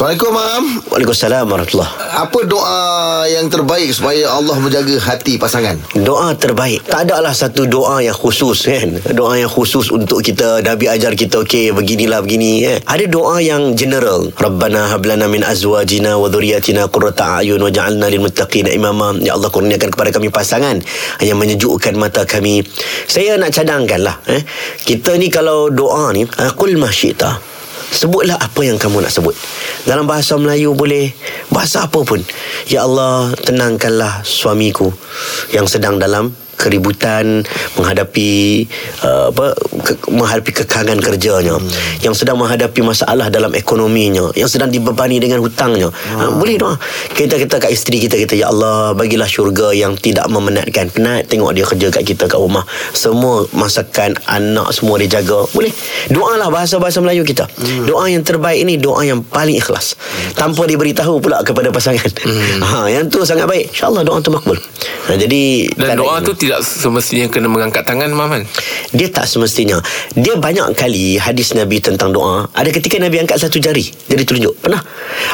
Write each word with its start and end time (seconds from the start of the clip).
Assalamualaikum 0.00 0.32
Mam. 0.32 0.64
Waalaikumsalam 0.88 1.44
warahmatullahi 1.44 1.92
Apa 2.24 2.40
doa 2.48 2.80
yang 3.28 3.52
terbaik 3.52 3.92
Supaya 3.92 4.32
Allah 4.32 4.56
menjaga 4.56 4.96
hati 4.96 5.36
pasangan? 5.36 5.76
Doa 5.92 6.32
terbaik. 6.40 6.88
Tak 6.88 7.04
adalah 7.04 7.36
satu 7.36 7.68
doa 7.68 8.00
yang 8.00 8.16
khusus 8.16 8.64
kan? 8.64 8.96
Doa 9.12 9.36
yang 9.36 9.52
khusus 9.52 9.92
untuk 9.92 10.24
kita 10.24 10.64
Nabi 10.64 10.88
ajar 10.88 11.12
kita 11.12 11.44
Okey 11.44 11.76
beginilah 11.76 12.24
begini 12.24 12.64
eh. 12.64 12.80
Ada 12.80 13.12
doa 13.12 13.44
yang 13.44 13.76
general. 13.76 14.32
Rabbana 14.40 14.88
hablana 14.88 15.28
min 15.28 15.44
azwajina 15.44 16.16
Wa 16.16 16.32
dhuriyatina 16.32 16.88
Qurrata 16.88 17.44
a'yun 17.44 17.60
Wa 17.60 17.68
ja'alna 17.68 18.08
lil 18.08 18.24
muttaqina 18.24 18.72
imama. 18.72 19.20
Ya 19.20 19.36
Allah 19.36 19.52
kurniakan 19.52 19.92
kepada 19.92 20.16
kami 20.16 20.32
pasangan 20.32 20.80
Yang 21.20 21.36
menyejukkan 21.36 21.92
mata 22.00 22.24
kami. 22.24 22.64
Saya 23.04 23.36
nak 23.36 23.52
cadangkan 23.52 24.00
lah 24.00 24.16
eh. 24.32 24.40
Kita 24.80 25.12
ni 25.20 25.28
kalau 25.28 25.68
doa 25.68 26.08
ni 26.16 26.24
ah, 26.40 26.56
Qul 26.56 26.80
masyita 26.80 27.49
Sebutlah 27.90 28.38
apa 28.38 28.60
yang 28.62 28.78
kamu 28.78 29.02
nak 29.02 29.12
sebut. 29.12 29.34
Dalam 29.84 30.06
bahasa 30.06 30.38
Melayu 30.38 30.72
boleh 30.78 31.10
Bahasa 31.50 31.90
apa 31.90 32.00
pun. 32.06 32.22
Ya 32.70 32.86
Allah 32.86 33.34
tenangkanlah 33.34 34.22
suamiku 34.22 34.94
Yang 35.50 35.78
sedang 35.78 35.98
dalam 35.98 36.30
keributan 36.60 37.40
menghadapi 37.80 38.68
uh, 39.00 39.32
apa 39.32 39.56
ke, 39.80 39.92
menghadapi 40.12 40.52
kekangan 40.52 41.00
kerjanya 41.00 41.56
hmm. 41.56 42.04
yang 42.04 42.12
sedang 42.12 42.36
menghadapi 42.36 42.84
masalah 42.84 43.32
dalam 43.32 43.56
ekonominya 43.56 44.28
yang 44.36 44.52
sedang 44.52 44.68
dibebani 44.68 45.16
dengan 45.16 45.40
hutangnya. 45.40 45.88
Hmm. 45.88 46.20
uh, 46.20 46.30
boleh 46.36 46.60
doa 46.60 46.76
kita 47.16 47.40
kita 47.40 47.56
kat 47.56 47.72
isteri 47.72 48.04
kita 48.04 48.20
kita 48.20 48.36
ya 48.36 48.52
Allah 48.52 48.92
bagilah 48.92 49.24
syurga 49.24 49.72
yang 49.72 49.96
tidak 49.96 50.28
memenatkan. 50.28 50.92
Penat 50.92 51.30
tengok 51.30 51.54
dia 51.54 51.64
kerja 51.64 51.86
kat 51.94 52.02
kita 52.02 52.26
kat 52.26 52.36
rumah. 52.36 52.66
Semua 52.92 53.46
masakan 53.54 54.18
anak 54.26 54.74
semua 54.74 54.98
dia 54.98 55.22
jaga. 55.22 55.46
Boleh? 55.54 55.70
Doalah 56.10 56.50
bahasa-bahasa 56.50 56.98
Melayu 57.00 57.22
kita. 57.22 57.46
Hmm. 57.46 57.86
doa 57.86 58.10
yang 58.10 58.26
terbaik 58.26 58.60
ini 58.60 58.74
doa 58.76 59.06
yang 59.06 59.22
paling 59.22 59.54
ikhlas. 59.56 59.94
Hmm. 59.94 60.34
tanpa 60.34 60.66
diberitahu 60.66 61.22
pula 61.22 61.40
kepada 61.46 61.70
pasangan. 61.70 62.10
Hmm. 62.26 62.60
ha 62.66 62.90
yang 62.90 63.06
tu 63.06 63.22
sangat 63.22 63.46
baik. 63.46 63.70
Insyaallah 63.70 64.02
doa 64.02 64.18
tu 64.18 64.34
makbul. 64.34 64.58
Ha, 65.06 65.14
jadi 65.14 65.70
Dan 65.78 66.02
doa 66.02 66.18
tu 66.18 66.34
tidak 66.34 66.49
semestinya 66.58 67.30
kena 67.30 67.46
mengangkat 67.46 67.86
tangan 67.86 68.10
Maman 68.10 68.42
dia 68.90 69.06
tak 69.06 69.26
semestinya. 69.30 69.78
Dia 70.18 70.34
banyak 70.34 70.74
kali 70.74 71.14
hadis 71.14 71.54
Nabi 71.54 71.78
tentang 71.78 72.10
doa. 72.10 72.50
Ada 72.50 72.74
ketika 72.74 72.98
Nabi 72.98 73.22
angkat 73.22 73.38
satu 73.38 73.62
jari 73.62 73.86
jari 74.10 74.24
telunjuk. 74.26 74.58
Pernah? 74.58 74.82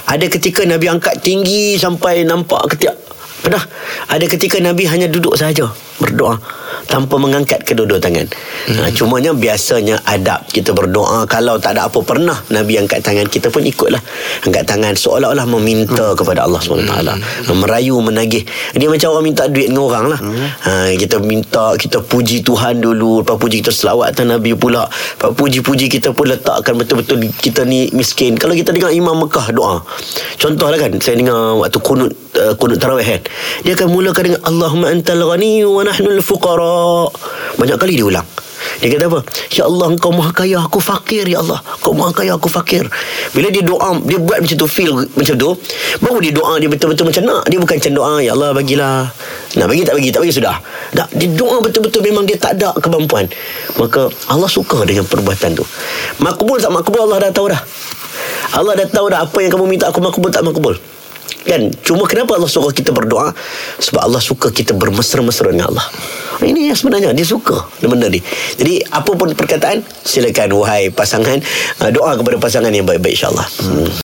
Ada 0.04 0.28
ketika 0.28 0.68
Nabi 0.68 0.92
angkat 0.92 1.24
tinggi 1.24 1.80
sampai 1.80 2.28
nampak 2.28 2.76
ketiak 2.76 3.05
pernah 3.40 3.62
ada 4.08 4.24
ketika 4.24 4.60
Nabi 4.60 4.88
hanya 4.88 5.06
duduk 5.10 5.36
saja 5.36 5.68
berdoa 5.96 6.36
tanpa 6.86 7.18
mengangkat 7.18 7.66
kedua-dua 7.66 7.98
tangan. 7.98 8.28
Hmm. 8.70 8.76
Ha, 8.78 8.90
cumanya 8.94 9.34
biasanya 9.34 9.98
adab 10.06 10.46
kita 10.52 10.70
berdoa 10.76 11.26
kalau 11.26 11.58
tak 11.58 11.76
ada 11.76 11.90
apa 11.90 11.98
pernah 12.04 12.36
Nabi 12.52 12.78
angkat 12.78 13.02
tangan 13.02 13.26
kita 13.26 13.50
pun 13.50 13.64
ikutlah 13.64 13.98
angkat 14.46 14.64
tangan 14.68 14.94
seolah-olah 14.94 15.46
meminta 15.50 16.14
hmm. 16.14 16.16
kepada 16.18 16.46
Allah 16.46 16.60
SWT 16.62 16.94
hmm. 16.94 17.56
merayu 17.58 17.98
menagih 17.98 18.46
dia 18.76 18.86
macam 18.86 19.16
orang 19.16 19.26
minta 19.26 19.50
duit 19.50 19.72
dengan 19.72 19.84
orang 19.88 20.04
lah 20.14 20.20
hmm. 20.20 20.46
ha, 20.62 20.72
kita 20.94 21.16
minta 21.22 21.74
kita 21.74 21.98
puji 22.04 22.46
Tuhan 22.46 22.78
dulu 22.78 23.26
lepas 23.26 23.36
puji 23.40 23.64
kita 23.64 23.72
selawat 23.74 24.14
atas 24.14 24.26
Nabi 24.28 24.54
pula 24.54 24.86
lepas 24.86 25.34
puji-puji 25.34 25.90
kita 25.90 26.14
pun 26.14 26.30
letakkan 26.30 26.78
betul-betul 26.78 27.18
kita 27.40 27.66
ni 27.66 27.90
miskin 27.96 28.38
kalau 28.38 28.54
kita 28.54 28.70
dengar 28.70 28.94
Imam 28.94 29.18
Mekah 29.26 29.50
doa 29.50 29.82
contohlah 30.38 30.78
kan 30.78 30.92
saya 31.02 31.18
dengar 31.18 31.58
waktu 31.58 31.78
kunut 31.82 32.12
uh, 32.36 32.52
kunut 32.60 32.78
tarawih 32.78 33.04
kan? 33.04 33.22
Dia 33.64 33.72
akan 33.74 33.88
mulakan 33.90 34.22
dengan 34.32 34.42
Allahumma 34.44 34.92
antal 34.92 35.24
ghani 35.24 35.64
wa 35.64 35.82
nahnu 35.82 36.08
al-fuqara 36.20 37.08
banyak 37.56 37.76
kali 37.80 37.96
dia 37.96 38.06
ulang. 38.06 38.28
Dia 38.80 38.92
kata 38.92 39.08
apa? 39.08 39.20
Ya 39.52 39.64
Allah 39.64 39.86
engkau 39.88 40.12
maha 40.12 40.32
kaya 40.36 40.60
Aku 40.60 40.80
fakir 40.80 41.24
ya 41.24 41.40
Allah. 41.40 41.60
Kau 41.80 41.96
maha 41.96 42.12
kaya 42.12 42.36
aku 42.36 42.48
fakir. 42.50 42.84
Bila 43.32 43.48
dia 43.48 43.64
doa 43.64 43.96
Dia 44.04 44.20
buat 44.20 44.42
macam 44.42 44.56
tu 44.56 44.68
Feel 44.68 44.92
macam 45.16 45.34
tu 45.38 45.50
Baru 46.02 46.18
dia 46.20 46.32
doa 46.34 46.60
Dia 46.60 46.68
betul-betul 46.68 47.08
macam 47.08 47.22
nak. 47.24 47.42
Dia 47.48 47.56
bukan 47.56 47.76
macam 47.80 47.92
doa 47.96 48.14
Ya 48.20 48.36
Allah 48.36 48.52
bagilah. 48.52 49.08
Nak 49.56 49.66
bagi 49.70 49.82
tak 49.86 49.94
bagi 49.96 50.08
Tak 50.12 50.20
bagi 50.24 50.34
sudah. 50.34 50.56
Tak, 50.92 51.08
Dia 51.16 51.28
doa 51.36 51.56
betul-betul 51.62 52.00
Memang 52.04 52.24
dia 52.28 52.36
tak 52.36 52.60
ada 52.60 52.76
kemampuan. 52.76 53.24
Maka 53.80 54.12
Allah 54.28 54.50
suka 54.50 54.84
dengan 54.84 55.08
perbuatan 55.08 55.56
tu. 55.56 55.64
Makbul 56.20 56.60
tak 56.60 56.72
makbul 56.72 57.00
Allah 57.08 57.28
dah 57.28 57.30
tahu 57.32 57.48
dah. 57.52 57.60
Allah 58.56 58.72
dah 58.76 58.86
tahu 58.88 59.06
dah 59.08 59.20
Apa 59.24 59.38
yang 59.40 59.52
kamu 59.52 59.64
minta 59.68 59.88
Aku 59.88 60.00
makbul 60.04 60.28
tak 60.28 60.44
makbul 60.44 60.76
Kan? 61.46 61.70
Cuma 61.86 62.10
kenapa 62.10 62.34
Allah 62.34 62.50
suka 62.50 62.74
kita 62.74 62.90
berdoa? 62.90 63.30
Sebab 63.78 64.00
Allah 64.02 64.18
suka 64.18 64.50
kita 64.50 64.74
bermesra-mesra 64.74 65.54
dengan 65.54 65.70
Allah. 65.70 65.86
Ini 66.42 66.68
yang 66.68 66.76
sebenarnya 66.76 67.16
Dia 67.16 67.24
suka 67.24 67.64
benda 67.80 68.10
ni. 68.12 68.20
Jadi 68.58 68.84
apa 68.92 69.08
pun 69.16 69.32
perkataan 69.32 69.80
Silakan 70.04 70.52
wahai 70.52 70.92
pasangan 70.92 71.40
uh, 71.80 71.90
Doa 71.94 72.12
kepada 72.18 72.36
pasangan 72.36 72.72
yang 72.74 72.84
baik-baik 72.84 73.16
insyaAllah. 73.16 73.46
Hmm. 73.62 74.04